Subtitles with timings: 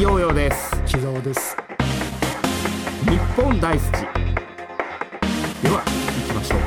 [0.00, 0.70] ヨーヨーです。
[0.86, 1.56] 木澤です。
[3.10, 3.90] 日本大好き
[5.60, 5.90] では行
[6.24, 6.60] きましょう。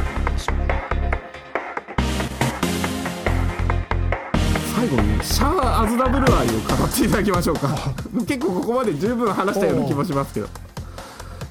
[4.75, 7.69] 最後にシャア・アズナブル愛を語っていただきましょうか。
[8.27, 10.49] 結構ここまで十分話したような気もしますけど。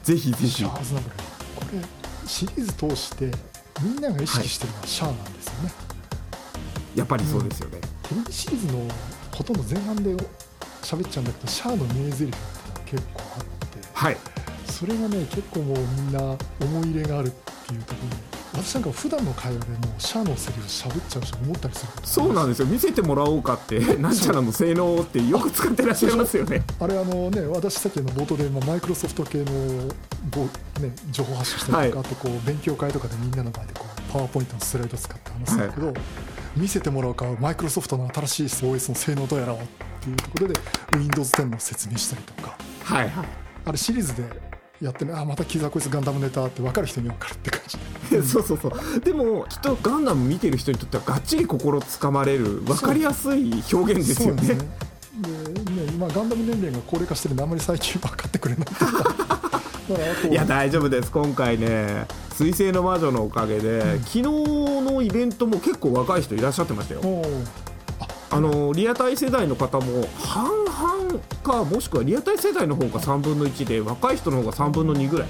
[0.03, 0.65] ぜひぜひ。
[0.65, 0.73] こ
[1.73, 1.81] れ
[2.27, 3.31] シリーズ通して
[3.83, 5.73] みんなが意識してるのはシャアなんですよね、
[6.95, 8.87] やっぱりそうですよね、テレビシリーズの
[9.31, 10.15] ほとんど前半で
[10.83, 12.31] 喋っちゃうんだけどシャアの名台詞が
[12.87, 14.17] 結構あってはい。
[14.67, 17.31] それがね結構もうみんな思い入れがあるっ
[17.67, 22.67] ていうところで私なんか普段の会話でもうシャアのセリフ喋っちゃうし思ったりするそうなんでですよ。
[22.67, 26.63] 見せてもらおうかってなんちゃらの性能ってよく使ってらっしゃいますよね。
[26.81, 29.45] あれあのね私さっきの冒頭で、まあ、マイクロソフト系の
[30.31, 30.43] ぼ、
[30.81, 32.07] ね、情報発信したりとか、はい。
[32.07, 35.95] あとこう勉強会とかでみんなの前でこうパワーポイントのスライド使って話すんだけど、
[36.57, 39.61] 見せてもらうかマイクロソフトの新しい OS の性能どうやらを
[40.01, 40.55] っていうところで
[40.93, 42.57] Windows 10の説明したりとか。
[42.85, 43.11] はい。
[43.11, 43.27] はい
[43.63, 44.25] あれシリーズで
[44.81, 47.79] やってねあまたキザこいつガンダムネタって分かる人に分かるって感じ。
[48.11, 49.01] でそうそうそう。
[49.01, 54.41] でもきっとガンダム見てる人にとってはがっちり心つかまれる分かりやすい表現ですよね。
[54.41, 54.69] ですね。
[55.21, 58.67] でね、まあ、ガンダム年齢が高齢化してるんであんまり最近分かってくれない
[60.31, 61.11] いや大丈夫です。
[61.11, 67.03] 今回ね「水星の魔女」のおかげで、昨日のイベントも結構若い人いらっしゃってましたよ
[68.33, 75.29] あのリアタイ世代の方も半々かもしくはリアタイ世代の方が3分の1で若い人の方が3分の2ぐらい。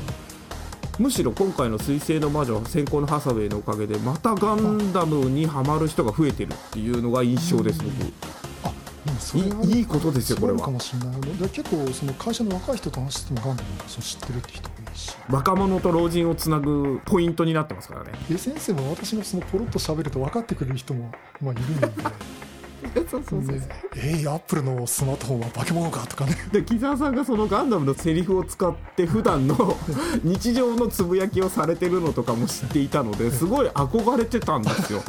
[0.99, 9.67] むしろ今回の「水星の魔女」先行のハサウェイのおかげでまたガンダムにはまる人が増えてるっていうのが印象です僕。
[9.67, 10.61] いいことですよこれは。
[10.61, 11.21] かもしれない。
[11.21, 15.17] で結構その会社の若い人と話してもガンダムを知ってるって人多いし。
[15.31, 18.13] 若者と老人をつなぐポイントになってますからね。
[18.29, 21.89] で先生も私のそのポロッと喋ると分かってくれる人も、まあ、いるんで
[23.11, 23.57] そうそうそう。
[23.57, 23.69] ね。
[23.97, 26.37] えー、アップルのスマートフォンは化け物かとかね。
[26.53, 29.77] で木澤さんがそのガンダムのセリフを使って普段の
[30.25, 35.03] 日常のつぶやきをされてるのとかも知っていたのですごい憧れてたんですよ。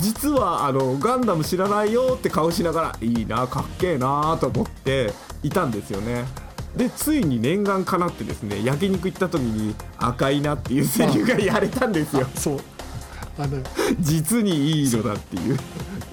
[0.00, 6.24] 実はあのガンダム知らないよって顔しながらいいなかっけえなと思っていたんですよね。
[6.76, 12.26] でついに念願かなってですね焼肉行った時に赤いなっていうセリフがやれたんですよ。
[12.34, 12.60] そう
[13.38, 13.62] あの
[14.00, 15.58] 実にいい色だっていう。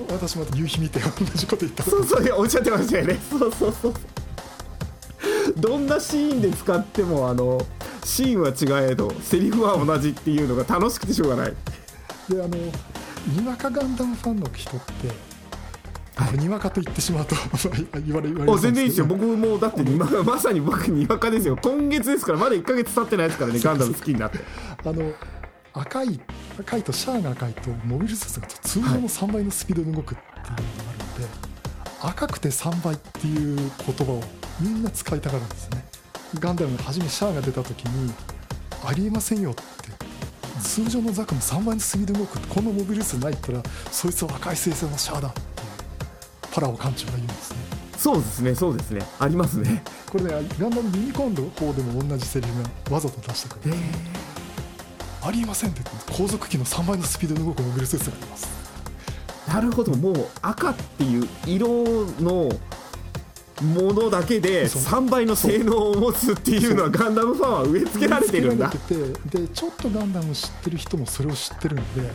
[0.10, 1.84] 私も夕日見て同じこと言った。
[1.84, 3.20] そうそういやおっしゃってましたよね。
[3.30, 3.94] そうそうそう。
[5.58, 7.60] どんなシーンで使ってもあの
[8.04, 11.54] シーンは違えどセリフは同じっていうのが楽しくてしょうがない。
[12.30, 15.08] であのにわかガンダムファンの人って、
[16.16, 16.38] はい。
[16.38, 17.36] にわかと言ってしまうと
[18.06, 19.06] 言われ言われお全然いいですよ。
[19.06, 21.58] 僕僕もうだってま まさに僕にわかですよ。
[21.62, 24.40] 今月ですからまだ1か月経ってないですからねガンダム好きになって。
[24.86, 25.12] あの
[25.74, 26.20] 赤い
[26.60, 31.26] 赤いとシャアが赤いとモビルスーツが通常の3倍のスピードで動くっていうのがあるので、
[32.02, 34.24] 赤くて3倍っていう言葉を
[34.60, 35.86] みんな使いたがるんですね。
[36.40, 38.14] ガンダムが初めシャアが出た時に
[38.86, 39.64] ありえませんよって
[40.62, 45.42] 通常のザクの3倍のスピードで動くこのモビルスーツないったらそいつは赤い星星のシャアだって
[46.52, 47.58] パラオ艦長が言うんですね。
[47.98, 49.02] そうですねそうですね。
[49.20, 49.84] ありますね。
[50.10, 53.76] これねガンダムユニコーンの方でも同じセリフがわざと出してくる
[55.22, 55.82] ありえませんって
[56.12, 58.48] 後続機の3倍のスピードで動くモビルスーツがあります。
[59.48, 61.68] なるほどもう赤っていう色
[62.20, 62.50] の
[63.62, 65.02] ものだけでそう。
[65.02, 68.70] 3倍の性能を持つっていうのはガンダムファンは植え付けられてるんだ。
[68.70, 72.12] でちょっとガンダム知ってる人もそれを知ってるんで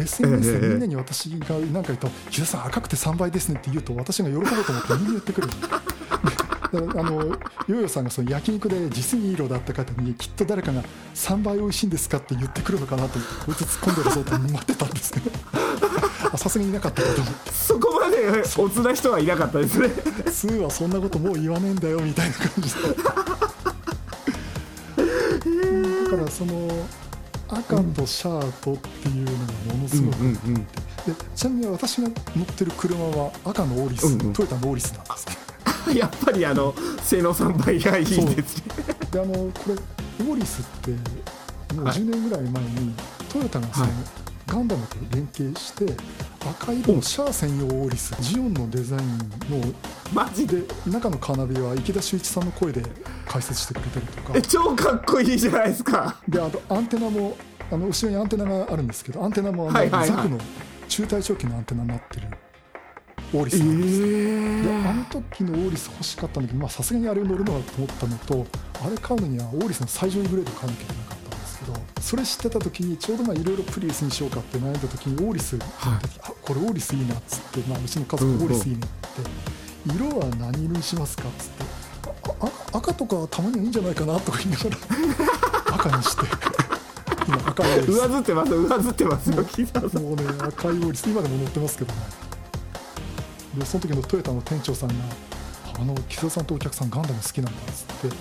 [0.00, 5.54] SNS でみんなに私が何か言うと「木田さん赤くて3倍ですね」って言うと私が喜ぼうと思ってみんな言ってくるだ
[6.82, 10.82] からあのヨーヨーさんがその焼肉で実にいい色だったのにきっと誰かが
[11.14, 15.30] 3倍美味しいんですかって言ってくるのかなと思ってこいつ突っ込んでるぞって待ってたんですけど。
[16.32, 19.88] あさすがにいなかったかと思ってそこまでおつな人はいなかったですね
[20.30, 22.80] スーはそんなこともう言わねえんだよみたいな感じで。
[26.10, 26.86] だからその
[27.48, 34.32] 赤とシャートっていうのがものすごく、でちなみに私が乗ってる車は赤のオーリス、うんうん。
[34.32, 35.45] トヨタのオーリスなんですね
[35.94, 38.12] やっぱりあの性能3倍がいいで
[38.46, 38.74] すね。
[39.10, 39.74] であのこれ
[40.26, 40.90] オーリスって
[41.74, 41.96] もうはい。
[41.96, 42.94] 10年ぐらい前に
[43.30, 43.94] トヨタがその、はい。
[44.46, 45.92] ガンダムと連携して
[46.48, 48.14] 赤色のシャア専用オーリス。
[48.20, 49.74] ジオンのデザインの
[50.14, 50.60] マジで？
[50.60, 52.82] で中のカーナビは池田秀一さんの声で
[53.26, 54.32] 解説してくれたりとか。
[54.36, 56.20] え超かっこいいじゃないですか。
[56.28, 57.36] であとアンテナも
[57.70, 60.08] あの後ろにアンテナがあるんですけどアンテナもあの、はいはいはい。
[60.08, 60.38] ザクの
[60.88, 62.28] 中対長期のアンテナになってる
[63.34, 64.92] オーリスえなんです、であー。
[64.94, 68.46] の時のオーリス欲しかったんだけどまあさすがにあれを乗るのはと思ったのと
[68.84, 75.68] あれ買うのにはオーリスの最上位グレード買わなきゃいけなかったんですけどそれ知ってた時にちょうどまあいろいろプリウスにしようかって悩んだ時にオーリス、はい
[76.22, 78.42] あこれオーリスいいなっつって、まあ、うちの家族うんうん。
[78.44, 81.64] オーリスいいねって色は何色にしますか?」っつって
[82.40, 84.76] ああ赤とかたまにはいいんじゃないかなとか言いながら
[85.76, 86.22] 赤にして
[87.26, 87.98] 今赤いオーリス。
[87.98, 90.02] 上ずってます上ずってますよ木澤さん。
[90.02, 91.98] もうね赤いオーリス今でも乗ってますけどね
[93.58, 94.94] でその時のトヨタの店長さんが
[95.78, 98.16] 「あの木澤さんとお客さんガンダム好きなんだ」っつって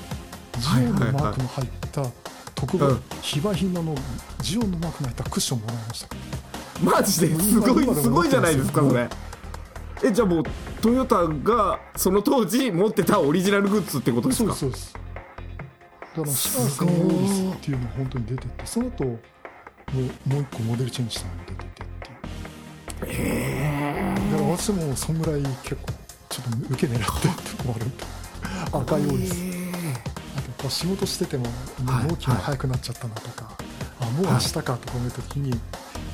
[0.60, 2.06] ジオンのマークの入った
[2.56, 3.96] 特売うん非売品のあの
[4.42, 6.08] ジオンのマークの入ったクッションもらいました。
[6.82, 7.40] マジで？
[7.40, 9.10] すごいすごいじゃないですかそれ。
[10.04, 10.44] えじゃあもう
[10.82, 14.94] トヨタがその当時持ってたオリジナルグッズってことですそうかですそうです。
[14.94, 21.88] だからシャーさんオーリスっていうのが本当に出てってその後もうもう一個モデルチェンジしたのが出ててっ
[23.02, 23.14] ていう。
[23.14, 23.14] へ
[23.64, 23.75] だから
[24.58, 25.92] 私もそんぐらい結構
[26.30, 28.04] ちょっと受け狙ってるってのもあるんで
[28.72, 29.18] 赤いオー。
[29.18, 29.36] リス
[30.38, 31.46] あとこう仕事してても
[31.84, 33.58] 納期が早くなっちゃったなとか、
[34.00, 35.50] あもう明日かとか思った時に、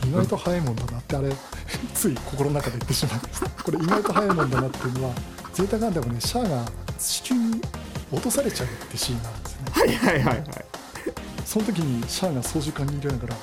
[0.07, 1.29] 意外と早いもんだなってあれ
[1.93, 3.49] つい心の中で言ってしまいました。
[3.63, 5.15] これ意外と早いもんだなっていうのは
[5.53, 6.65] ゼータガンダムねシャアが
[6.97, 7.61] 地球に
[8.11, 9.65] 落とされちゃうってシーンなんですね。
[9.71, 10.45] はいはいはいはい。
[11.45, 13.35] その時にシャアが操縦桿に入れながら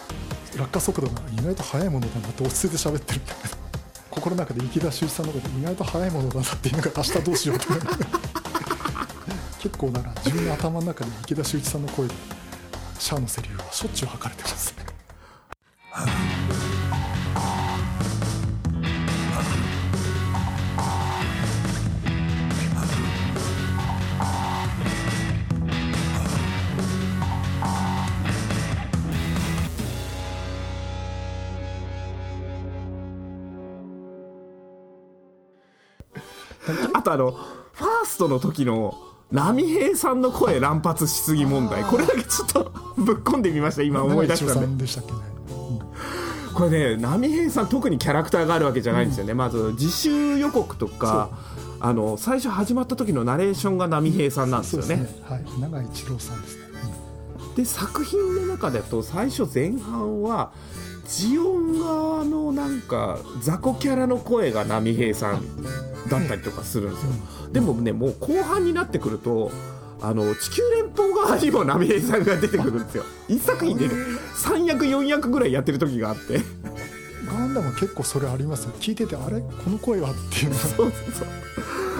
[0.56, 3.57] 落下速度が意外と速いものだなって落ち着いて喋ってるんだけど
[4.19, 7.67] 心の中で池田修一さんのこと意外と早いものだなっていうのが明日どうしようって
[9.61, 12.15] 結構なんか自分の頭の中で池田修一さんの声で
[12.99, 14.85] シャアのセリフはしょっちゅう吐かれてますね。
[37.08, 38.99] とあのファーストの時の
[39.32, 41.84] 波平さんの声乱発しすぎ問題。
[41.84, 44.87] これだけちょっとぶっ込んでみました今思い出したんで。
[44.87, 45.19] したっけね、
[46.55, 51.31] これね波平さん特にキャラクターがあるわけじゃないんですよね、まず自習予告とか
[51.81, 54.96] あの最初始まった時のナレーションが波平さんなんですよね。
[54.96, 55.08] ね。
[55.28, 55.44] はい。
[55.61, 56.64] 長井一郎さんですね、
[57.56, 60.52] で作品の中だと最初前半は
[61.06, 65.43] ジオン側のなんか雑魚キャラの声が波平さん
[66.08, 67.12] だったりとかするんですよ、
[67.52, 69.50] でもねもう後半になってくると
[70.00, 73.05] あの地球連邦側にも波平さんが出てくるんですよ。
[73.28, 76.40] 一作品で3役4役ぐらいやってる時があって。
[77.26, 78.64] ガンダムは結構それあります？
[78.64, 79.40] よ聞いててあれ？
[79.40, 80.12] この声は？
[80.12, 80.55] っていう。
[80.55, 81.25] そうそうそ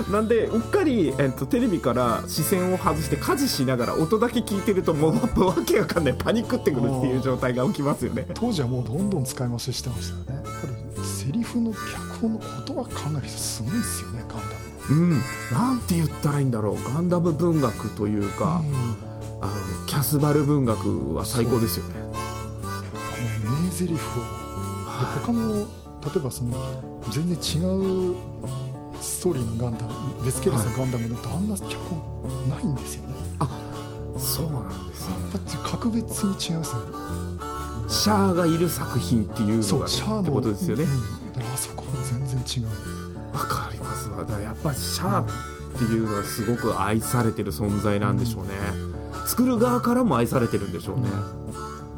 [0.08, 0.12] う。
[0.12, 8.26] なんでうっかり、えっと、テレビから視線を外して家事しながら音だけ聞いてるともうわけわかんないパニックってくるっていう状態が起きますよね。
[8.32, 10.48] 当時はもうどんどん使い回ししてましたよね
[11.28, 11.78] セリフの脚
[12.22, 14.02] 本の言葉考える人すごいです。
[14.02, 14.56] よねガンダ
[14.88, 15.20] うん。
[15.52, 16.82] なんて言ったらいいんだろう。
[16.94, 18.96] ガンダム文学というか、ム、うん、
[19.42, 21.96] あのキャスバル文学は最高ですよね。
[21.96, 22.08] こ
[23.44, 23.94] の名台詞をで
[25.26, 25.66] 他の例
[26.16, 26.56] えばその
[27.10, 28.16] 全然違う
[28.98, 33.14] ストーリーのガンダム別系列のガンダムだとあんな脚本ないんですよね。
[34.16, 35.14] そうなんですね。
[35.34, 37.27] だって格別に違うんですよね
[37.88, 40.85] シャアがいる作品っていうのがってことですよね。
[40.85, 41.32] うん。
[41.32, 42.69] だからあそこは全然違う。
[43.32, 44.08] わかります。
[44.11, 45.25] わだからやっぱシャアっ
[45.79, 48.50] ていうのはすごく愛されてる存在なんでしょうね、
[49.26, 51.08] 作る側からも愛されてるんでしょうね、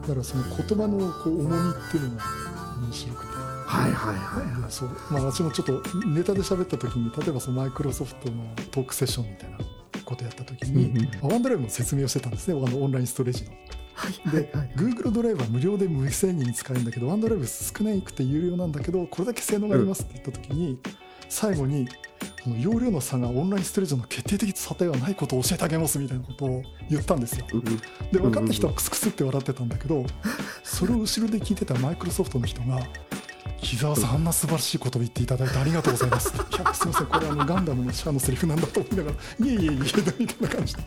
[0.02, 2.24] だからその言葉のこう重みっていうのが
[2.82, 3.30] 面白くて。
[3.66, 4.58] はいはいはい。
[4.58, 4.88] いやそう。
[5.10, 9.58] まあ、私もちょっとネタで喋った時に例えばそのマイクロソフトのトークセッションみたいな
[10.04, 12.60] ことやった時に、ワンドライブの説明をしてたんですね。
[12.60, 13.52] あのオンラインストレージの。
[14.32, 20.78] で、Google ドライブは無料で無制限に使えるんだけどワンドライブ少ないくて有料なんだけどこれだけ性能がありますって言った時に、
[21.28, 21.88] 最後に
[22.44, 27.46] この容量の差がオンラインストレージの決定的差ではないことを教えてあげますみたいなことを言ったんですよ。
[28.12, 30.04] で分かった人はクスクスって笑ってたんだけど
[30.62, 32.80] それを後ろで聞いてたマイクロソフトの人が
[33.60, 37.06] 「木澤さんあんな素晴らしいことを言っていただいてありがとうございます」いやすいません。
[37.06, 39.16] これあのガンダムのシャアのセリフなんだと思いながら
[39.46, 39.70] 「いえいえいえ」
[40.18, 40.82] みたいな感じで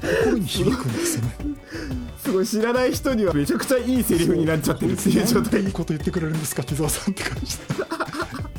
[0.00, 1.56] 心に響くんですよね。
[2.18, 5.62] すごい知らない人にはめちゃくちゃいいセリフになっちゃってるっていう状態。
[5.62, 7.58] いいこと言ってくれるんですか木澤さんって感じ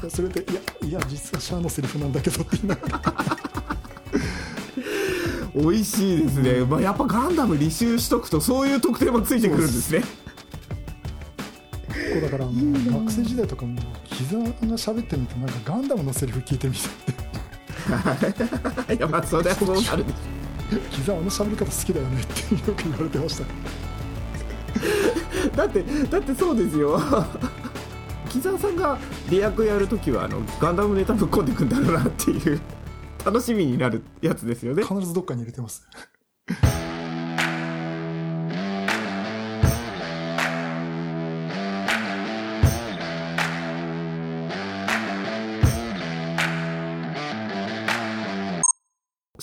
[0.01, 3.37] でそれで「いやいや実はシャアのセリフなんだけど」って言いながら。
[5.55, 10.01] 美味しいですね、まあ、やっぱガンダム履修しとくとそういう特典もついてくるんですね。
[10.01, 10.05] こ
[12.19, 16.79] うだからあの学生時代とかも木澤が喋ってみるとなんかガンダムのセリフ聞いてみて。
[18.93, 20.36] いやまあそれはそうなるでし
[20.91, 23.43] 木澤あの喋り方好きだよねってよく言われてました。
[23.43, 23.47] ょ
[25.55, 26.99] だってだってそうですよ。
[28.29, 28.97] 木澤さんが
[29.29, 32.59] リアクやるときはあのガンダムネタぶっ込んでいくんだろうなっていう
[33.25, 34.83] 楽しみになるやつですよね。
[34.83, 35.87] 必ずどっかに入れてます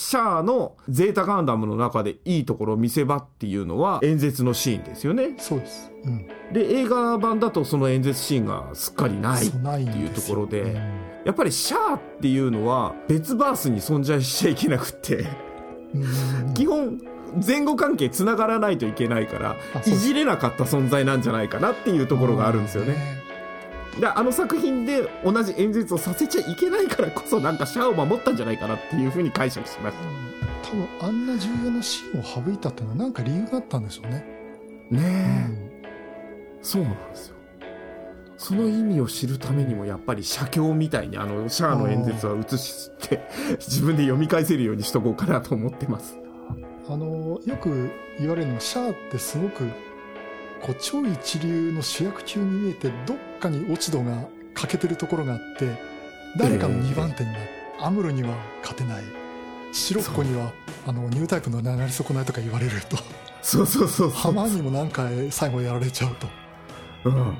[0.07, 5.33] シャアのゼータガンダムの中でいいところ見せ場っていうのは演説のシーンですよね。
[5.39, 9.57] そうです、うん、で映画版だとその演説シーンがすっかりないって
[9.97, 10.75] いうところでうん。
[11.25, 15.25] やっぱりシャアっていうのは別バースに存在しちゃいけなくって
[15.95, 16.53] うん。
[16.53, 17.01] 基本
[17.43, 19.55] 前後関係つながらないといけないから
[19.87, 23.14] いじれなかった存在なんじゃないかなっていうところがあるんですよね。
[23.99, 29.95] であの作品で同じ演説をさせちゃいけないからこそなんかシャアを守ったんじゃないかなっていうふうに解釈しまし
[30.63, 34.25] 多分あんな重要なシーンを省いたっていうのは何か理由があったんでしょうね、
[34.89, 34.95] た。
[34.95, 35.65] ねうえ、ん
[36.61, 37.35] そうなんですよ。
[38.37, 43.21] その意味を知るためにもやっぱり写経みたいにあのシャアの演説は写して
[43.59, 46.17] 自分で読み返せるようにしとこうかなと思ってます。
[46.87, 49.65] あのよく言われるのはシャアってすごく
[50.61, 55.69] こう超一流の主役級に見えてどっかに落ち度が欠けてるところがあって
[56.37, 57.49] 誰かの2番手になる、
[57.79, 59.03] アムロには勝てない。
[59.71, 60.51] シロッコには
[60.85, 62.97] あのニュータイプの流れ損ないとか言われると。
[63.41, 64.09] そうそうそうそう。
[64.09, 66.27] ハマーにもなんか最後やられちゃうと。
[67.05, 67.37] うん。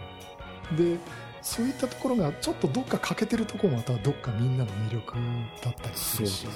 [0.78, 0.98] で
[1.42, 5.16] そういったところがちょっとどっか欠けてるところもまたどっかみんなの魅力
[5.62, 6.48] だったりするし。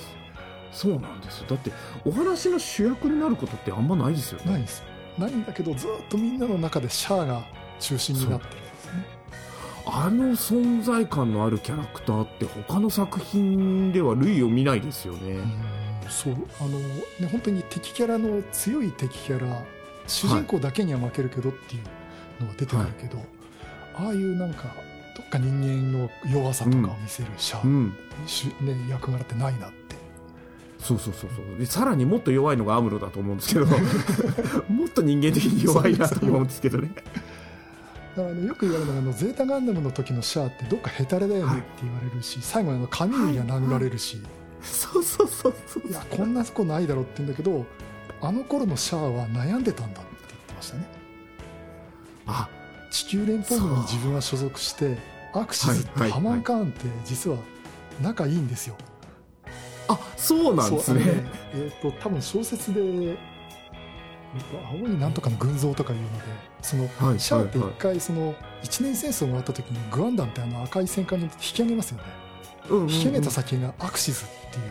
[0.72, 1.48] そうなんですよ。
[1.50, 1.72] だって
[2.06, 4.52] お話の主役になることってあんまないですよね。
[4.52, 4.80] ないんです。
[4.80, 4.86] よ
[5.18, 7.44] ないんだけどずっとみんなの中でシャアが
[7.80, 8.69] 中心になってる
[9.94, 15.80] あの存在感のあるキャラクターって他の作品では類を見ないですよね、うん
[16.10, 19.64] そうあのね本当に敵キャラの強い敵キャラ
[20.08, 23.20] 主人公だけには負けるけどっていうのが出てくるけど、
[23.96, 24.64] ああいうなんか
[25.16, 27.94] どっか人間の弱さとかを見せるシャア、うん。
[28.26, 29.96] しね、役柄ってないなって。
[30.80, 31.60] そうそうそうそう。
[31.60, 33.68] でさらにもっと弱いのがアムロだと思うんですけど
[34.68, 36.92] もっと人間的に弱いなと思うんですけどね
[38.18, 44.22] あのよく言われるのがあのゼータガンダムの時のシャアってどっかヘタレだよねって言われるし、最後にあのカミーユが殴られるし、
[44.62, 47.66] そうそうそうそういやこんなとこないだろうって言うんだけど
[48.22, 50.88] あの頃のシャアは悩んでたんだって言ってましたね。
[52.28, 52.50] あ。
[52.92, 54.98] 地球連邦軍に自分は所属して
[55.34, 57.38] アクシズってはいはいハマンカーンって実は
[58.02, 58.76] 仲いいんですよ、
[59.88, 61.04] あそうなんですね。
[61.04, 63.18] ねえっ、と多分小説で、えっ
[64.52, 66.24] と青いなんとかの群像とかいうので
[66.62, 67.74] そのはいシャアって一はい。
[67.80, 72.04] 回その一年戦争が終わった時にグアンダンってあの赤い戦艦に引き上げますよね。
[72.70, 72.90] うんうんうん。
[72.92, 74.64] 引き上げた先がアクシズっていう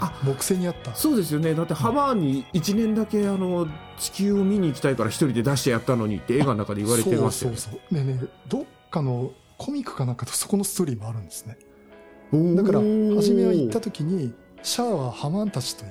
[0.00, 0.94] ああの木星にあった。
[0.94, 1.54] そうですよね。
[1.54, 3.66] だってハマーに1年だけあの
[3.98, 7.94] 地球を見に行きたいから一人で出してやったのにって映画の中で言われてましたよそうそうそう。
[7.94, 11.58] ねえねえどっかのコミックかなんかとそこのストーリーもあるんですね。
[12.54, 15.84] だから初めは行った時にシャアはハマンたちと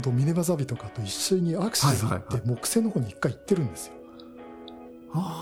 [0.00, 3.94] とミネバザビとかと一緒にアクシズ行ってはいはいはい木星の方に一回行ってるんですよ。
[3.94, 4.01] あー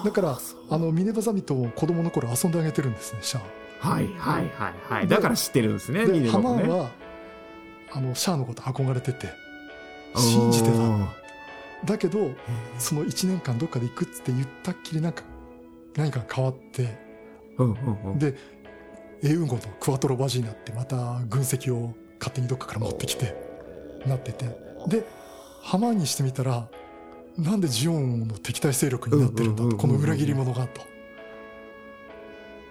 [0.05, 0.39] だから
[0.71, 3.41] あのミネバザビと子供の頃遊んであげてるんですねシャ
[3.79, 5.07] はいはいはいはい。
[5.09, 6.65] でだから知ってるんですねミネバもね。
[6.65, 6.91] マンは
[7.93, 9.29] あのシャアのこと憧れてて
[10.17, 10.77] 信じてた。
[10.77, 11.15] あ
[11.85, 12.35] だけどー
[12.79, 15.23] その1年間どっかで行くって言ったっきりなんか
[15.97, 16.99] 何か変わって
[17.57, 18.19] うんうんうん。
[18.19, 18.35] で
[19.23, 23.35] エウンゴとクワトロバジーナってまた軍籍を勝手にどっかから持ってきて
[24.07, 24.47] なってて。
[24.89, 25.05] で
[25.63, 26.69] ハマーンにしてみたら
[27.39, 30.83] なんでジオンの敵対勢力になってるんだとこの裏切り者がと。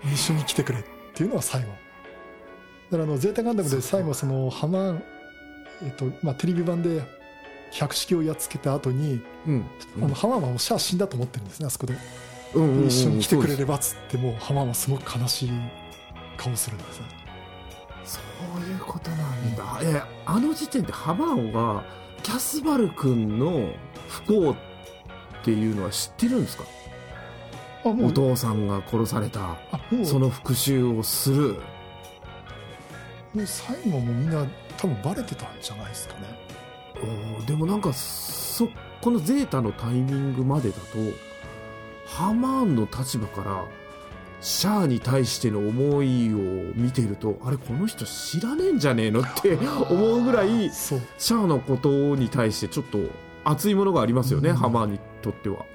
[0.03, 1.67] 一緒に来てくれっていうのは最後。
[1.67, 4.99] だからあのゼータガンダムで最後そのハマ
[5.83, 7.03] えっとまあテレビ版で
[7.71, 9.65] 百式をやっつけた後に、うん。
[9.97, 11.95] あのハマはもうシャア死んだと思ってるんですねあそこで。
[12.87, 15.51] 一緒に来てくれればっつってもうハマはすごく悲しい
[16.35, 17.05] 顔するんですね。
[18.05, 18.19] そ
[18.57, 21.83] ういうことなんだ、えあの時点でハマーンは
[22.23, 23.69] キャスバル君の
[24.07, 24.55] 不幸っ
[25.43, 26.63] ていうのは知ってるんですか？
[27.83, 29.57] お父さんが殺された
[30.03, 31.61] その復讐をする。
[33.33, 34.45] もう最後もみんな
[34.77, 36.21] 多分バレてたんじゃないですかね。
[37.01, 38.67] おーでもなんかそ
[39.01, 40.83] このゼータのタイミングまでだと
[42.05, 43.65] ハマーンの立場から
[44.41, 46.38] シャアに対しての思いを
[46.75, 53.00] 見てるとあれこの人知らねえんじゃねえのって思うぐらいシャアのことに対してちょっと
[53.43, 55.65] 熱いものがありますよね、うんハマーンにとっては。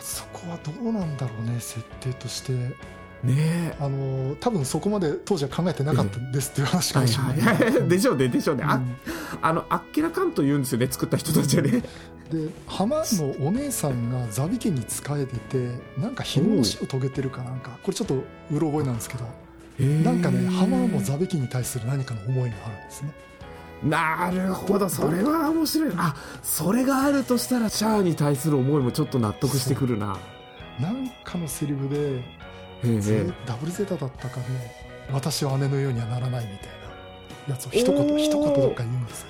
[0.00, 2.52] そこはどうなんだろうね設定として
[3.22, 7.88] ねあの多分そこまで当時は考えてなかったですっていう話かもしれない、はいはい。
[7.88, 8.64] でしょうね、でしょうね。
[8.66, 8.96] あうん
[9.40, 11.82] あの、あっけらかんと言うんですよね、作った人たちはね。
[12.30, 17.78] で浜のお姉さんがザビ家に仕えててなんか昼の死を遂げてるかなんか。
[17.82, 19.24] これちょっとうろ覚えなんですけど。
[20.02, 23.12] なんかね浜もザビ家に対する何かの思いがあるんですね。
[23.82, 25.92] なるほど、それは面白い。
[25.96, 30.18] あ、それがあるとしたら、シャアに対する思いもちょっと納得してくるな。
[30.80, 32.20] なんかのセリフで
[33.46, 34.46] ダブルゼータだったかで
[35.12, 36.68] 私は姉のようにはならないみたい
[37.46, 37.54] な。
[37.54, 39.28] やつを一言一言どっか言うんですよ。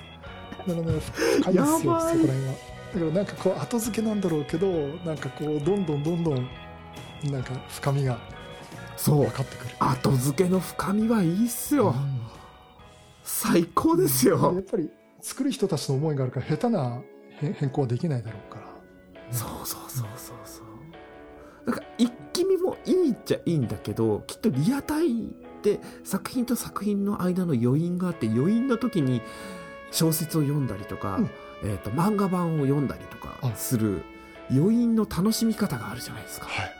[0.66, 1.00] だからね
[1.42, 1.66] 深いです。
[1.66, 2.54] よそこら辺は
[2.94, 4.66] だからなんかこう後付けなんだろうけど
[5.04, 6.48] なんかこうどんどんどんどん
[7.30, 8.18] なんか深みが
[8.96, 9.20] そう。
[9.20, 9.74] 分かってくる。
[9.78, 12.20] 後付けの深みはいいっすよ、うん。
[13.22, 14.90] 最高ですやよっ、ぱり
[15.20, 17.00] 作る人たちの思いがあるから下手な
[17.40, 18.66] 変変更はできないだろうから。
[19.30, 21.70] そうそうそうそうそう。
[21.70, 29.20] なんか一気見もいいっちゃいいんだけどきっとリアタイって作品と作品の間の余韻があって余韻の時に
[29.90, 31.30] 小説を読んだりとか、うん
[31.62, 33.52] えー、と漫画版を読んだりとかあ。
[33.54, 34.02] する
[34.50, 36.72] 余韻の楽しみ方があるじゃないですか、はい、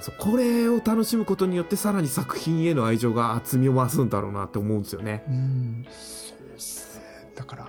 [0.00, 5.24] そうこれを楽しむことによってさらに作品への愛情が厚みを増すんだろうなって思うんですよね。
[5.28, 7.04] うん、うん、そうですね。
[7.34, 7.68] だから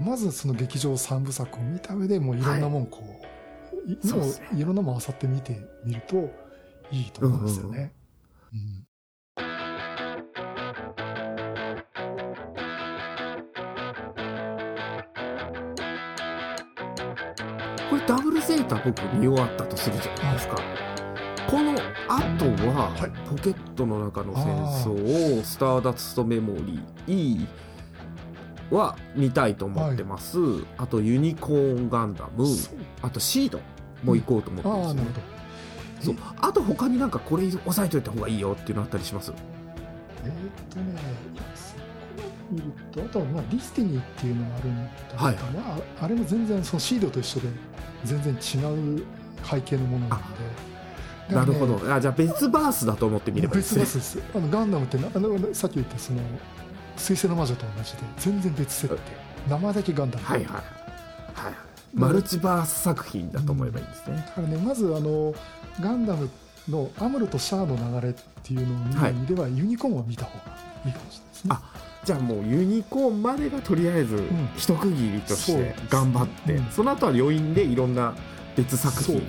[0.00, 3.00] まずその劇場三部作を見た上でもういろんなもんこ
[3.86, 3.94] う、い。
[3.94, 4.48] もそうですね。
[4.54, 6.30] ういろんなもんあさって見てみると
[6.90, 7.92] いいと思うんですよね、
[8.52, 8.91] うんこれ
[18.06, 20.56] ダブルゼータ僕見終わったとするじゃないですか、
[21.48, 21.78] この後
[22.68, 23.10] は、はい。
[23.28, 24.46] ポケットの中の戦
[24.84, 27.46] 争とスターダストメモリー
[28.74, 30.38] は見たいと思ってます、
[30.78, 32.74] あとユニコーンガンダムそう。
[33.02, 33.60] あとシード
[34.02, 34.94] も行こうと思ってます。
[34.94, 35.20] ねあなるほど
[36.04, 36.16] そう。
[36.40, 39.32] あと他になんかこれ押さえといた方がいいよっていうのあったりします？
[40.24, 40.32] えーっ
[40.68, 41.00] とね、
[42.52, 45.34] 見ると、あとはまあディスティニーっていうのがあるんだけど、はい。
[45.34, 47.48] まあ、あれも全然そのシードと一緒で
[48.04, 49.04] 全然違う
[49.44, 50.22] 背景のものなの
[51.28, 51.94] で、なるほど。
[51.94, 53.80] あじゃあ別バースだと思って見ればいいですね。
[53.82, 54.22] 別バスです。
[54.34, 56.20] あのガンダムってなあのさっき言ったその
[56.96, 59.00] 水星の魔女と同じで全然別設定。
[59.48, 60.24] 名前だけガンダム。
[60.24, 60.54] はいはい。
[60.54, 61.44] はい。
[61.46, 61.54] はい
[61.94, 65.34] マルチバース作品だと思えばいいんですね、だからねまずあの
[65.78, 66.30] ガンダム
[66.66, 70.56] のアムロとシャアの流れっていうのを見る意味では、ユニコーンは見た方が
[70.86, 71.50] いいかもしれないですね。
[71.50, 71.60] あ
[72.04, 74.50] じゃあもうユニコーンまでがとりあえずん。
[74.56, 76.66] 一区切りとして頑張って、うん。
[76.70, 78.14] その後は余韻でいろんな
[78.56, 79.20] 別作品を。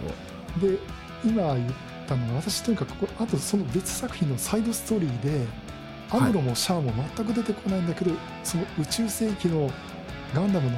[0.59, 0.79] で
[1.23, 1.73] 今言っ
[2.07, 5.45] たのは私とにかくここあとその別作品のサイドストーリーで
[6.13, 8.11] アムロもシャアも全く出てこないんだけど、
[8.43, 9.69] その宇宙世紀の
[10.33, 10.77] ガンダムの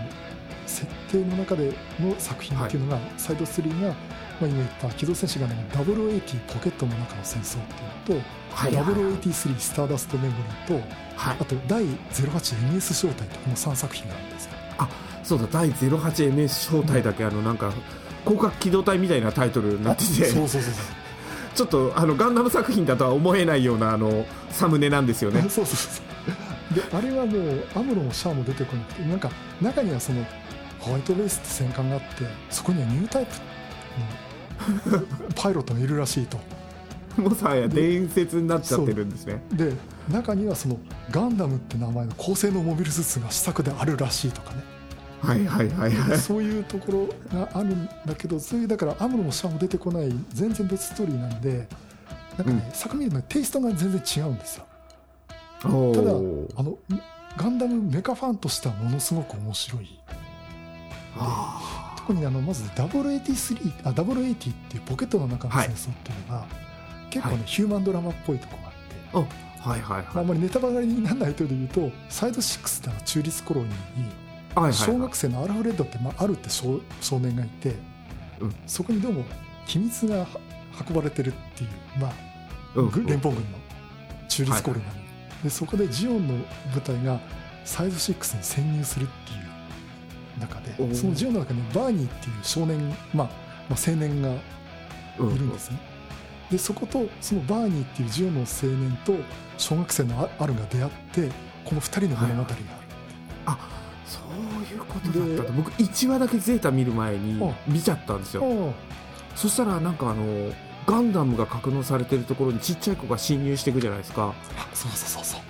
[0.65, 3.95] 設定の中での作品っていうのが、サイドストーリーが、
[4.39, 7.65] まあ、今言った機動戦士ガンダム0080ポケットの中の戦争っ
[8.06, 8.93] ていうのと、はいはいはい。
[8.93, 11.38] 0083スターダストメモリーとはい。
[11.39, 14.56] あと第 08MS 招待とこの3作品があるんですよ。
[15.26, 17.74] そうだ第 08MS 招待だけあのなんか
[18.24, 20.26] 広角機動隊みたいなタイトルになってて。
[20.30, 20.74] そうそうそうそう。
[21.56, 25.41] ちょっとあのガンダム作品だとは思えないようなあのサムネなんですよね。
[25.48, 26.02] そうそうそ
[26.71, 26.76] う。
[26.76, 30.24] であれはもうアムロもシャアも出てこなくてなんか中にはその
[30.80, 32.06] ホワイトベースって戦艦があって
[32.50, 33.39] そこにはニュータイプの
[35.36, 36.38] パイロットがいるらしいと。
[37.17, 39.41] もはや伝説になっちゃってるんですね。
[39.54, 39.73] で
[40.12, 40.78] 中にはその
[41.12, 44.63] ガンダムって名前の高性能モビルスーツが試作であるらしいとかね。
[45.21, 46.17] はいはいはいはい。
[46.17, 51.67] そういうところがあるんだけどそういうだからアムロもシャアも出てこない全然別ストーリーなんで
[52.38, 54.65] なんかね、作品のテイストが全然違うんですよ。
[55.63, 56.78] おただーあの
[57.38, 59.99] ガンダムメカファンとしてはものすごく面白い。
[61.17, 61.74] あ
[62.05, 66.45] 特にあのまず0083あ0080っていうポケットの中の戦争っていうのが、
[67.09, 70.05] 結構ね、はいヒューマンドラマっぽいとこがあって、はいはいまあ、はい。
[70.13, 74.05] あんまりネタバレにならないとで言うとサイド6ってあの中立コロニーに
[74.53, 77.73] はいはい小学生のアルフレッドって、まあ、あるって少少年がいて、
[78.39, 78.55] うん。
[78.67, 79.23] そこにどうも
[79.65, 80.27] 機密が
[80.87, 82.13] 運ばれてるっていう、まあ、
[82.75, 82.89] うん。
[82.91, 83.57] ぐ連邦軍の
[84.29, 87.19] 中立コロニーに、でそこでジオンの部隊が
[87.63, 89.44] サイド6に潜入するっていう
[90.39, 90.95] 中でおー。
[90.95, 92.80] そのジオンの中にバーニーっていう少年、
[93.13, 93.28] まあ
[93.69, 94.30] まあ、青年が
[95.19, 95.36] うん。
[95.36, 95.80] いるんですね。
[96.52, 99.15] でそことそのバーニーっていうジオの青年と
[99.58, 101.30] 小学生のアアルが出会って
[101.63, 102.56] この2人の物語がある、
[103.48, 103.58] あ
[104.06, 108.43] そういうことだった僕1話だけゼータ見る前にあ見ちゃったんですよ。
[108.45, 108.74] あ
[109.36, 110.52] そしたらなんかあの
[110.86, 114.36] ガンダムが格納されてるところにちっちゃい子が侵入していくじゃないですか。
[114.74, 115.41] そうそうそうそう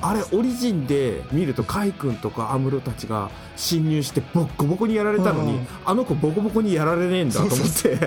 [0.00, 5.66] あれオリジンで見るとカイ君とかアムロたちが侵入してボッコボコにやられたのにうん。
[5.84, 7.98] あの子ボコボコにやられねえんだと思って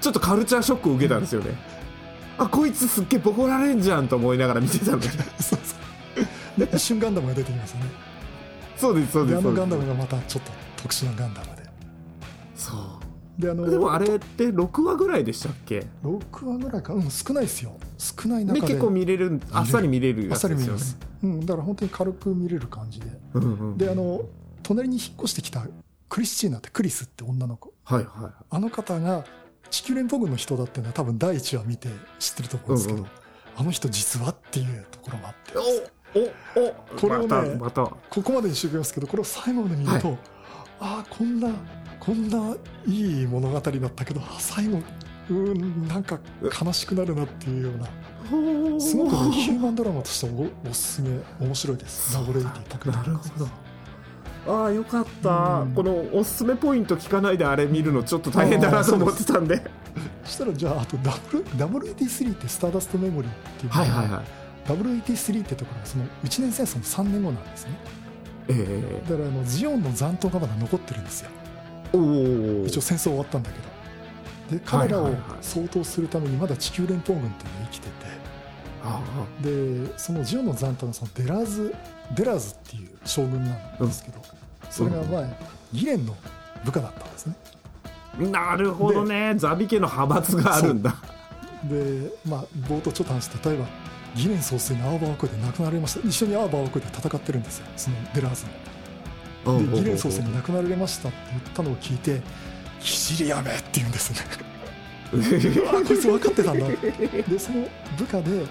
[0.00, 1.54] ちょっとカルチャーショックを受けたんですよね。
[2.38, 5.04] あこいつすっげえボコられんじゃんと思いながら見てたのに
[5.40, 5.76] そうそ
[6.58, 6.66] う。
[6.66, 7.86] で一瞬ガンダムが出てきますよね。
[8.76, 9.66] そうですそうでであすそうです。
[9.66, 11.46] のガンダムがまたちょっと特殊なガンダム
[13.38, 16.94] であのでもあれって6話ぐらいでしたっけ？6話ぐらいか。
[16.94, 17.76] うん少ないですよ。
[17.98, 18.74] 少ないで中で。
[18.74, 20.66] 結構見れるあっさり見れるあっさやつですよね。
[20.66, 23.06] り見れます、うん、だから本当に軽く見れる感じで。
[23.34, 24.22] うんうんであの
[24.62, 25.64] 隣に引っ越してきた
[26.08, 27.72] クリスチーナってクリスって女の子。
[27.84, 29.24] はいはいあの方が
[29.70, 33.10] 地球連邦軍の人だっていうのは多分第一話見て知ってると思うんですけど、うんうん。
[33.56, 35.58] あの人実はっていうところもあって。
[35.58, 37.96] おおおこれをねまたまた。
[38.08, 40.16] ここまでにしておきますけどこれを最後まで見ると、
[40.80, 41.50] ああこんな
[42.06, 42.54] こんな
[42.86, 44.78] いい物語だったけどあ最後
[45.28, 52.14] うーんなんか悲しくなるなっていうようなすごくねヒューマンドラマとしてもおおすすめ面白いです。
[52.14, 53.48] ダブルエイティパクなるほど。
[54.48, 55.30] ああよかった、
[55.62, 55.72] うん。
[55.74, 59.60] このおすすめポイント聞かないであれ見るのちょっと大変だなと思ってたんで。
[60.24, 61.44] そしたらじゃああとダブル
[61.94, 64.24] WAT3 ってスターダストメモリーっていうのはいはいはい。
[64.68, 67.72] WAT3 ってところがその1年戦争の3年後なんですね。
[68.48, 69.02] え。
[69.08, 71.30] だからあのジオンの残党がまだ残ってるんですよ
[71.92, 73.58] 一応戦争終わったんだけ
[74.54, 74.58] ど。
[74.58, 75.22] で彼らをはいはい。
[75.22, 78.06] はい掃討するためにまだ地球連邦軍っていうのが生きてて。
[78.88, 79.02] あ
[79.42, 81.74] でそのジオンの残党のそのデラーズ
[82.14, 84.22] デラーズっていう将軍なんですけど、
[84.70, 85.38] それが前
[85.72, 86.14] ギレンの
[86.64, 87.34] 部下だったんですね。
[88.20, 89.34] あなるほどね。
[89.36, 90.94] ザビ家の派閥があるんだ。
[91.64, 93.66] でまあ冒頭ちょっと話して例えば
[94.14, 96.06] ギレン総帥の青葉王国で亡くなられました。
[96.06, 97.66] 一緒に青葉王国で戦ってるんですよ。
[97.76, 98.50] そのデラーズの。
[98.50, 98.75] で
[99.46, 102.20] ギレン総帥に亡くなられましたって言ったのを聞いて
[102.80, 104.20] 「ひじりやめ!」って言うんですね。
[105.68, 106.66] あこいつ分かってたんだ。
[106.66, 108.44] でその部下で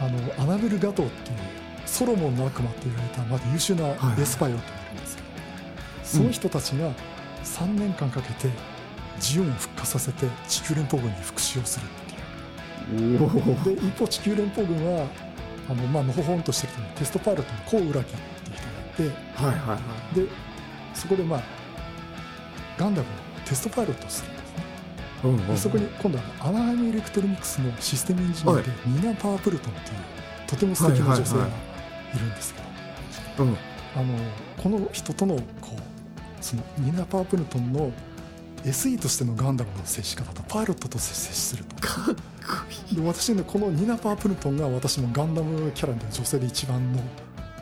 [0.00, 1.38] あのアナベル・ガトーっていう
[1.86, 5.28] ソロモンの悪魔って言われたまだ優秀なエスパイオっているんですけど、
[6.04, 6.90] その人たちが
[7.44, 8.48] 3年間かけて
[9.20, 11.88] ジオンを復活させて地球連邦軍に復讐をするっ
[12.88, 13.18] ていう。
[13.64, 15.06] で一方地球連邦軍は
[15.68, 18.14] あの、まあのほほんとしてる人にテストパイロットのコウ・ウラキ
[19.04, 19.78] はいはいは
[20.12, 20.14] い。
[20.14, 20.26] で
[20.94, 21.42] そこでまあ
[22.78, 24.64] ガンダムのテストパイロットをするんですね。
[25.24, 29.96] うんうんでそこに今度はアナハイムエレクトロニクスのシステムエンジニアでニナ・パープルトンっていう
[30.46, 32.60] とても素敵な女性がいるんですけ
[33.38, 33.56] ど、うん。
[33.96, 34.14] あの
[34.62, 35.78] この人とのこう
[36.40, 37.90] そのニナ・パープルトンの
[38.64, 41.76] SE としてのガンダムの接し方とパイロットとして接すると。
[41.76, 42.12] かっこ
[42.90, 42.96] いい。
[42.96, 47.00] で私ねこのニナ・パープルトンが私のガンダムキャラで女性で一番の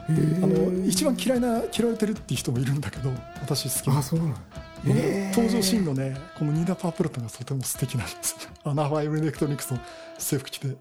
[0.08, 3.98] あの一番嫌いな嫌われてるっていう人もいるんだけど私好きな。
[3.98, 4.38] あそうなんこ
[4.84, 4.94] の
[5.30, 9.80] 登場シーンのねこのニーナ・パープルトンがとても素敵なんですアナハイムエレクトロニクスの
[10.18, 10.68] 制服着て。
[10.68, 10.76] で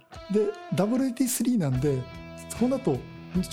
[0.76, 2.02] 0083 なんで
[2.60, 3.00] この後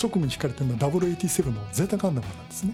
[0.01, 2.73] 直後に引かれてるのは 0087 のゼータガンダムなんですね。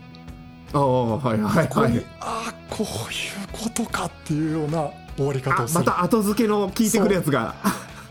[0.73, 2.05] ああはいはいはい。
[2.19, 5.85] ああこういうことかっていうようや終わり方あをする。
[5.85, 7.55] また後付けの聞いてくるやつが。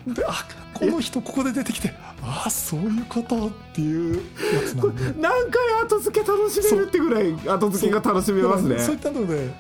[0.07, 0.33] であ
[0.73, 4.21] この人ここで出てきてああそういうことっていうや
[4.67, 5.05] つなんで。
[5.21, 8.79] 何回後付け楽しめるってぐらい後付けが楽しめますね。
[8.79, 9.55] そういったので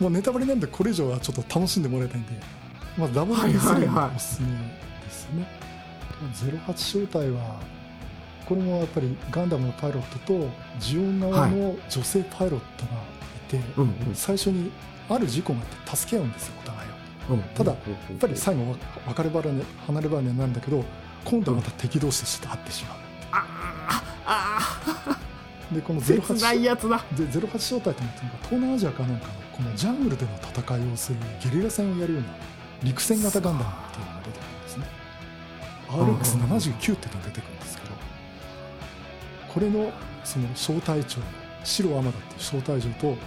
[0.00, 2.32] もうネタバレなんでこれ以上はちょっと楽しんでもらいたいんで
[2.96, 4.48] まず W3 はいはいはいがおすすめ
[5.04, 5.46] ですね、
[6.66, 7.60] 08正体は
[8.46, 10.48] これもやっぱりガンダムのパイロットと
[10.80, 12.92] ジオン側の女性パイロットが
[13.48, 14.14] いて、うんうん。
[14.14, 14.70] 最初に
[15.08, 17.34] ある事故があって助け合うんですよお互いを。
[17.34, 20.84] うんただややっぱり最後別れ離れ離れになるんだけど
[21.24, 22.98] 今度はまた敵同士として会ってしまう。
[23.32, 25.18] あ
[25.72, 27.04] でこのあ切ない08やつだ。
[27.16, 32.28] で08正体ってのは東南アジアかなんかのこのジャングルでの戦いをするゲリラ戦をやるような
[32.82, 34.86] 陸戦型ガンダムっていうのが出てくるんですね。
[35.88, 37.94] RX79 っていうのが出てくるんですけど
[39.48, 39.92] これの
[40.24, 41.20] その小隊長
[41.64, 43.18] 白天田っていう小隊長と、えっと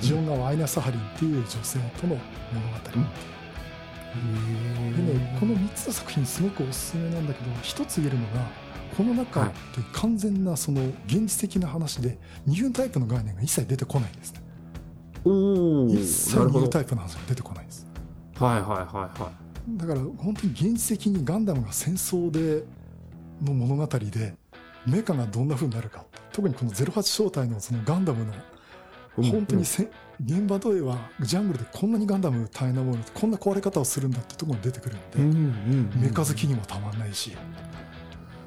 [0.00, 2.20] ジオン側アイナ・サハリンっていう女性との物語、
[2.96, 3.06] うん
[4.96, 8.46] でね、この3つの作品すごくおすすめなんだけど一つ言えるのが
[8.96, 9.54] この中って
[9.92, 14.32] 完全なその現実的な話で二分タイプの概念が一切出てこないんです。
[14.32, 14.40] ね
[15.92, 16.60] 一切なるほど。
[16.60, 17.86] 二分タイプの話が出てこないんです。
[18.38, 18.76] はいはいは
[19.16, 19.32] いは
[19.76, 22.64] だから本当に現実的にガンダムが戦争で
[23.42, 24.34] の物語で
[24.86, 26.04] メカがどんな風になるか。
[26.32, 28.36] 特にこの08正体のそのガンダムのい
[29.16, 29.90] 本当にせ、
[30.24, 37.36] 現場ではジャングルでこんなにガンダム大変なものこんな壊れ方をするんだってところに出てくるんで、うんうんうんメカ好きにもたまんないし、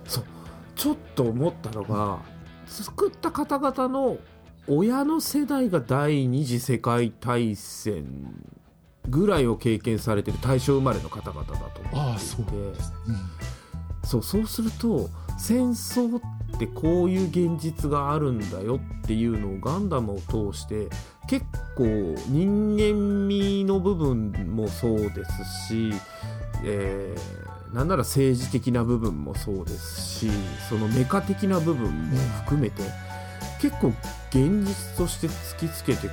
[0.05, 0.23] そう。
[0.75, 2.19] ちょっと思ったのが
[2.65, 4.17] 作った方々の
[4.67, 8.05] 親の世代が第二次世界大戦
[9.09, 11.89] ぐらいを経験されてる大正生まれの方々だと思っていて。
[11.93, 13.15] ああそうですね、
[14.03, 20.89] そうそうすると戦争ってこういう現実があるんだよっていうのをガンダムを通して
[21.27, 21.85] 結構
[22.27, 25.93] 人間味の部分もそうですし、
[26.63, 30.31] えーなんなら政治的な部分もそうですし
[30.67, 32.81] そのメカ的な部分も含めて、
[33.61, 33.89] 結構
[34.31, 36.09] 現実として突きつけて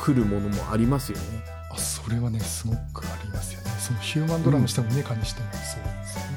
[0.00, 1.44] くるものもありますよね。
[1.70, 3.70] あそれはねすごくありますよね。
[3.78, 6.36] そのヒューマンドラマにしてもメカにしてもそうですよね、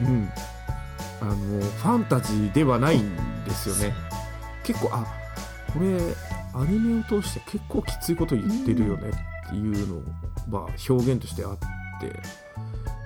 [0.00, 0.28] うん、
[1.22, 3.94] あのファンタジーではないんですよね。
[4.64, 5.06] 結構あ
[5.72, 5.86] これ
[6.54, 9.10] アニメを通して結構きついこと言ってるよね
[9.46, 10.00] っていうの
[10.50, 11.58] が表現としてあっ
[12.00, 12.20] て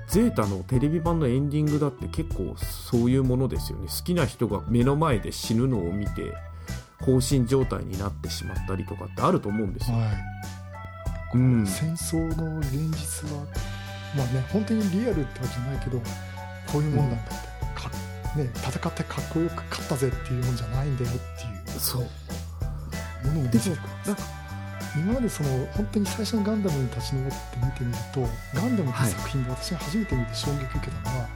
[0.09, 3.87] ゼータのテレビ版のエンディングだって結構そういうものですよね。
[3.87, 6.33] 好きな人が目の前で死ぬのを見て
[7.03, 10.09] 放心状態になってしまったりとかってあると思うんですよ、はい。
[11.35, 11.67] うん。
[11.67, 13.45] 戦争の現実は
[14.17, 15.99] まあね本当にリアルってわけじゃないけど
[16.73, 17.56] こういうもんなんだって、か
[18.37, 21.81] ね、戦ってかっこよく勝ったぜっていうもんじゃないんだよっていう。
[21.81, 22.03] そう。
[23.27, 24.47] ものを見せてくれます。
[24.97, 28.21] 今までその本当に最初のガンダムに立ち上って見てみると
[28.55, 29.11] ガンダムってはい。
[29.11, 31.29] 作品で私が初めて見て衝撃受けたのは、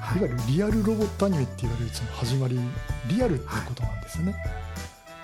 [0.00, 0.18] はい。
[0.18, 2.58] い、わゆるリアルロボットアニメって言われるその始まり
[3.08, 4.34] リアルっていうことなんですよね、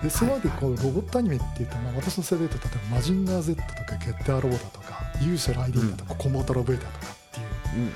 [0.03, 7.47] でそれまでこうロボットアニメっていうと、まあ、私の世代だと例えばマジンガー Z とかゲッターロボだとか勇者ライディングだとか、コモータロベータとかっていう
[7.85, 7.93] うん。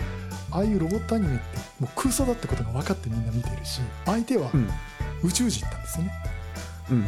[0.50, 4.68] ああいうロボットアニメってもう空想だってことが分かってみんな見てるし相手はうん。
[5.24, 6.12] 宇宙人なんですよね、
[6.90, 7.02] うん。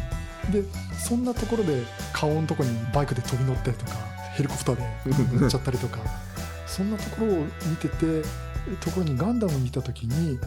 [0.51, 0.63] で
[0.97, 3.91] そんなところで顔のとこにバイクで飛び乗ったりとか
[4.35, 5.99] ヘリコプターで乗っちゃったりとか
[6.65, 8.23] そんなところを見てて
[8.81, 10.39] ところにガンダム見た時に、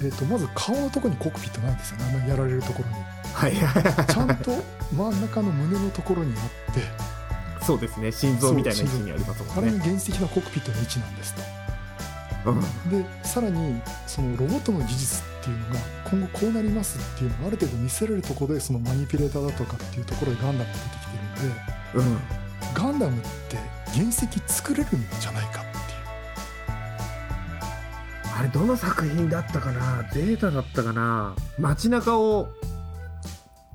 [0.00, 2.04] えー、とまず顔のところにコックピットないんですよね。
[2.20, 2.94] あのやられるところに。
[3.34, 3.54] はい。
[3.54, 4.52] はいちゃんと
[4.94, 7.64] 真ん中の胸のところにあって。
[7.64, 8.12] そうですね。
[8.12, 9.78] 心臓みたいな位置にありますもんね。
[9.80, 11.42] 原始的なコックピットの位置なんですと。
[11.42, 11.61] うん
[12.90, 21.06] でさらにそのロボットの技術っていうのが今後こうなりますっていうのがある程度見せられるところでそのマニピュレーターだとかっていうところでガンダムが出てき
[21.40, 22.18] てるんでうん。
[22.74, 23.56] ガンダムって
[23.92, 25.64] 原石作れるんじゃないかっていう。
[28.38, 30.08] あれどの作品だったかな？
[30.12, 31.36] ゼータだったかな？
[31.58, 32.48] 街中を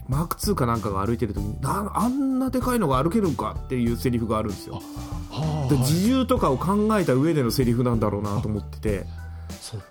[0.07, 4.81] マーク2かなんかが歩いてる時になあんなでかいのが歩けるんかっていうセリフがあるんですよ。
[5.29, 9.05] はで自重とかを考えた上でのセリフなんだろうなと思ってて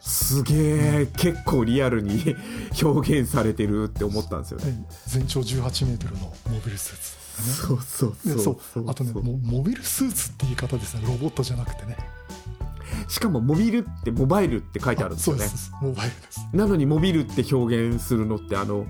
[0.01, 0.55] すげ
[1.03, 2.35] え結構リアルに
[2.83, 4.67] 表現されてるって思ったんですよね。
[4.67, 7.17] ね全長18メートルのモビルスーツ。
[7.67, 8.91] そうそうねそうそう。
[8.91, 11.03] あとねモビルスーツって言い方ですね。
[11.07, 11.97] ロボットじゃなくてね
[13.09, 15.45] しかもモビルってモバイルって書いてあるんですよね。
[15.45, 15.73] そうです。
[15.81, 16.49] モバイルです。
[16.53, 18.87] なのにモビルって表現するのってあの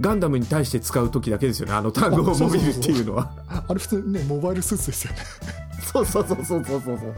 [0.00, 1.74] ガンダムに対して使う時だけですよね。
[1.74, 3.30] あの 単語をモビルっていうのは。
[3.48, 5.18] あれ普通にねモバイルスーツですよね。
[5.92, 7.14] そうそうそうそうそうそうそう。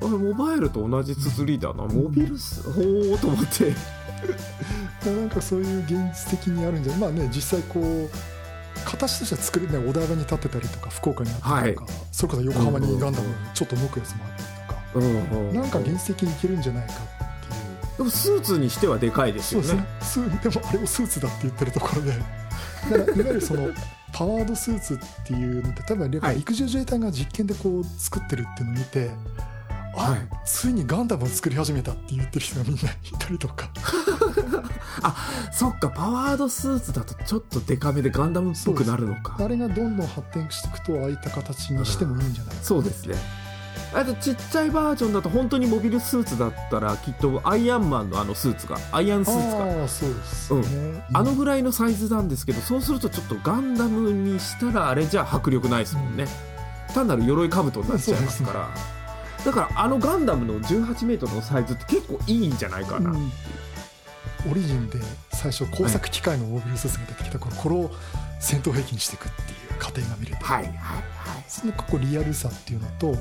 [0.00, 1.84] あれモバイルと同じ綴りだな。
[1.84, 3.74] モビルスほーと思って。
[5.08, 7.00] なんかそういう現実的にあるんじゃない。
[7.02, 8.10] まあね実際こう
[8.84, 14.57] 形としては作れないお台場に立ってたりとか福岡にあったりとか、それこそ横浜にガンダムちょっと向くやつもあったり
[14.94, 17.96] うんうんなんか原石いけるんじゃないかっていう。
[17.98, 19.76] でもスーツにしてはでかいですよそう
[20.24, 22.12] ですでもあれをスーツだって言ってるところで。
[22.90, 23.68] だからいわゆるその
[24.12, 26.36] パワードスーツっていうのって多分はい。
[26.36, 29.10] 陸上自衛隊が実験でこう作ってるっていうのを見て、
[29.96, 30.20] あ、はい。
[30.44, 32.84] ついにガンダムを作り始めたって言ってる人がみんない
[33.18, 33.68] たりとか。
[35.52, 39.36] そっかパワードスーツだとちょっとデカめでガンダムっぽくなるのか。
[39.38, 43.16] あれがどんどん発展していくとああいった形にしてもいいんじゃないかそうですね
[43.94, 49.64] あとちっちゃいバージョンだと本当にモビルスーツだったらきっとアイアンマンのあのスーツがアイアンスーツが。
[49.64, 50.54] ああそうです。
[50.54, 56.26] ね、あのぐらいのサイズなんですけどそうするとちょっとガンダムにしたらあれじゃ迫力ないですもんね、
[56.94, 58.68] 単なる鎧兜になっちゃいますから。
[59.44, 63.14] だからあのガンダムの 18m のサイズって結構いいんじゃないかな、う。
[63.14, 63.32] ん。
[64.50, 64.98] オリジンで
[65.32, 67.90] 最初工作機械のモビルスーツが出てきた頃これを
[68.40, 69.44] 戦闘兵器にしていくってい
[69.76, 70.98] う過程が見れて、はいはいは
[71.38, 71.44] い。
[71.48, 73.16] そのここリアルさっていうのと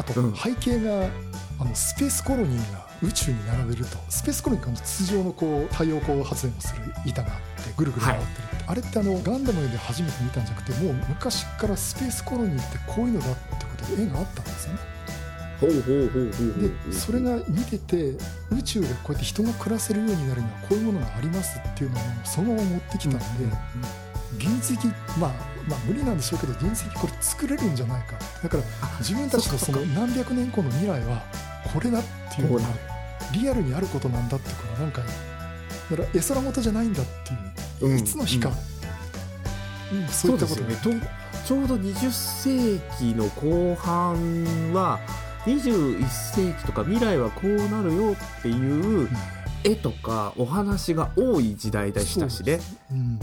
[0.00, 0.34] あとうん。
[0.34, 1.08] 背景が、
[1.60, 14.78] あのスペースコロニーが宇宙に並べるとスペースコロニーが通常のこう太陽光発電をする板があってぐるぐる回ってるって、あれってあのガンダムで初めて見たんじゃなくてもう昔からスペースコロニーってこういうのだってことで絵があったんですよね。
[15.60, 18.16] ほうほうほうほうほうでそれが見てて
[18.50, 23.24] 宇宙でこうやって人が暮らせるようになるにはこういうものがありますっていうのをそのまま持ってきたんで、
[24.40, 24.74] 原石
[25.18, 25.32] まあ
[25.70, 28.18] まあ無理なんでしょうけど原石これ作れるんじゃないか。
[28.42, 28.62] だから
[28.98, 31.22] 自分たちのその何百年後の未来は
[31.72, 32.02] これだっ
[32.34, 32.64] ていうのが
[33.32, 35.02] リアルにあることなんだってこのなんか
[35.90, 37.06] だから絵空事じゃないんだっ
[37.78, 38.50] ていう、うんいつの日か、
[39.92, 40.74] うんそういったことね。
[40.76, 40.90] と
[41.46, 45.00] ちょうど20世紀の後半は
[45.46, 49.08] 21世紀とか未来はこうなるよっていう
[49.64, 52.60] 絵とかお話が多い時代でしたしね。
[52.90, 53.20] うん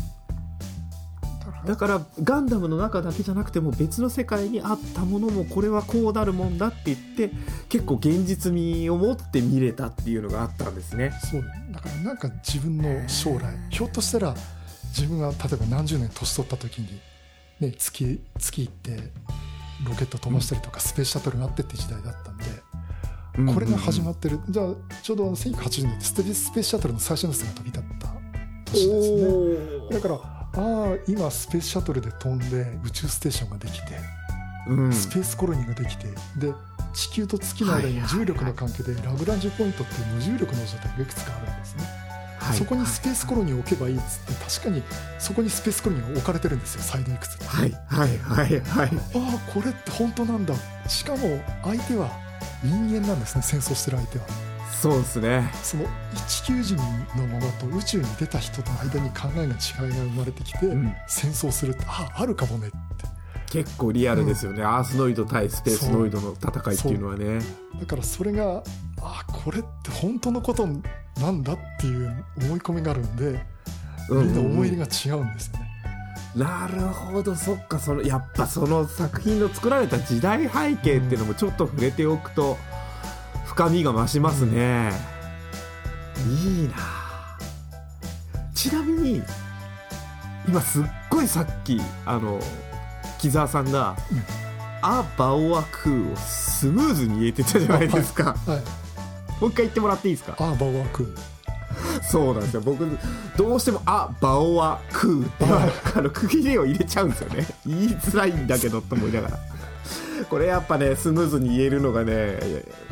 [1.68, 7.30] だからガンダムの中だけじゃなくても別の世界にあったものもこれはこうなるもんだって言って
[7.68, 11.12] 結構現実味を持って見れたっていうのがあったんですね。
[11.30, 14.36] そうだからなんか自分の将来ひょっとしたら
[14.98, 16.88] 自分が例えば何十年年取った時に、
[17.60, 19.12] ね、月月行って
[19.86, 24.40] ロケット飛ばしたりとかスペースシャトルがあってって時代だったんで、これが始まってる。
[24.50, 28.08] じゃあちょうど1980年でステスペースシャトルの最初のやつが飛び立った
[28.72, 29.26] 年ですね。
[29.90, 34.00] おだからああ今スペースシャトルで飛んで宇宙ステーションができて
[34.68, 34.92] うん。
[34.94, 36.54] スペースコロニーができてで
[36.94, 42.08] 地球と月の間に重力の関係でラグランジュポイントっていう無重力の状態がいくつかあるんですね、はい
[42.54, 44.82] そこにスペースコロニーを置けばいいっつって確かに
[45.20, 48.90] そこにスペースコロニーが置かれてるんですよサイドいくつにはいはいはいはい。
[48.90, 50.54] ああこれって本当なんだ。
[50.88, 52.10] しかも相手は
[52.64, 54.26] 人間なんですね戦争してる相手は
[54.82, 55.50] そうですね。
[55.64, 55.86] その
[56.28, 56.84] 地球人の
[57.28, 60.96] ままと宇宙に出た人との間に考えが違いが生まれてきて、ん。
[61.08, 62.78] 戦争するってあああるかもねって。
[63.50, 67.40] 結構リアルですよね、アースノイド対スペースノイドの戦いっていうのはね。
[67.80, 68.62] だからそれが
[69.02, 73.46] あこれって本当のことなんだっていう思い込みがあるんで
[74.10, 75.68] みんな思い入れが違うんですよね、
[76.36, 77.80] なるほどそっか。
[77.80, 82.58] そのやっぱその作品の作られた時代背景っていうのもちょっと触れておくと
[83.58, 84.92] 深みが増しますね、
[86.30, 86.76] いいな。
[88.54, 89.24] ちなみに
[90.48, 92.40] 今すっごいさっきあの
[93.18, 94.24] 木澤さんがうん
[94.88, 99.42] 「ア・バオア・クー」をスムーズに言えてたじゃないですか、はい。
[99.42, 100.36] もう一回言ってもらっていいですか？
[100.38, 101.16] ああバオアク
[102.04, 102.62] そうなんですよ。
[102.62, 102.88] 僕
[103.38, 105.46] どうしても「あバオアクー」って
[105.98, 107.48] あの区切りを入れちゃうんですよね。
[107.66, 109.40] 言いづらいんだけどと思いながら
[110.30, 112.38] これやっぱねスムーズに言えるのがね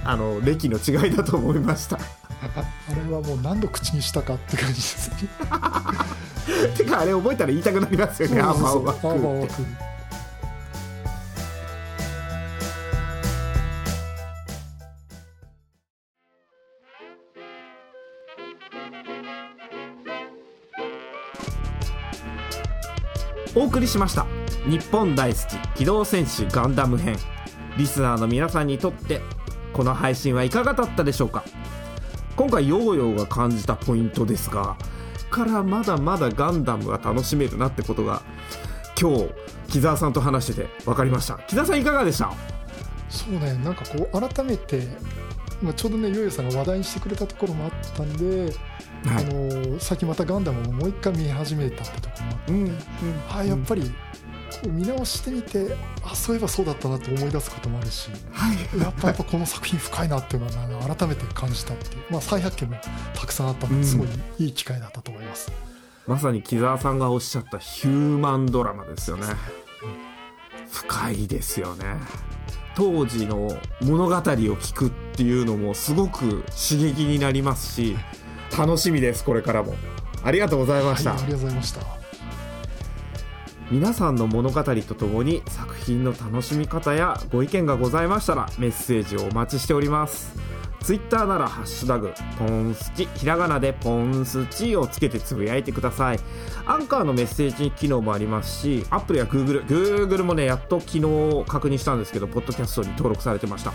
[0.03, 1.97] あの歴の違いだと思いました。
[1.97, 5.29] あれはもう何度口にしたかって感じですね。
[6.77, 9.63] てかあれ覚えたら言いたくなりますよね「あバオアクあバオー」ってアク
[23.55, 24.25] お送りしました
[24.67, 27.17] 日本大好き機動戦士ガンダム編。
[27.78, 29.21] リスナーの皆さんにとって
[29.73, 31.43] この配信はいかがだったでしょうか？
[32.36, 34.75] 今回ヨーヨーが感じたポイントですが
[35.30, 38.21] からまだまだガンダムが楽しめるなってことが
[38.99, 39.30] 今日
[39.67, 41.38] 木澤さんと話してて分かりました。
[41.47, 42.34] 木澤さんいかがでした？
[43.10, 44.88] そうねなんかこう改めて
[45.62, 48.54] まあちょうどねヨーヨーさんが話題にしてくれたところもあったんで、
[49.06, 52.78] はあのさっきまたガンダムをもう一回見始めたってところもあって、うん
[53.38, 53.91] あやっぱり
[54.61, 58.81] こう見直してみてあそういえばそうだったなと思い出すこともあるしはい。
[58.81, 62.77] やっぱやっぱこの作品深いなっていうのは、ね、改めて感じたっていう、まあ、再発見も
[63.13, 64.07] たくさんあったのうんですごい
[64.39, 65.51] いい機会だったと思います、
[66.07, 69.25] まさに木澤さんがおっしゃったヒューマンドラマですよね。
[70.71, 71.85] 深いですよね。
[72.75, 73.49] 当時の
[73.81, 77.95] 物語を聞くっていうのもすごく刺激になりますし
[78.57, 79.75] 楽しみですこれからも。
[80.23, 82.04] ありがとうございまはい、した、ありがとうございました
[83.71, 90.36] 皆さんの物語とともに作品の楽しみ方やご意見がございましたらメッセージをお待ちしております。
[90.82, 96.19] ツイッターなら「ハッシュタグポンスチ」ひらがなでポンスチをつけてつぶやいてください。
[96.67, 101.01] アンカーのメッセージ機能もありますしアップルやグーグルグーグルもねやっと昨日
[101.47, 103.73] 確認したんですけどポッドキャストに登録されてました。